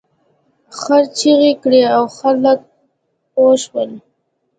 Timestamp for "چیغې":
1.17-1.51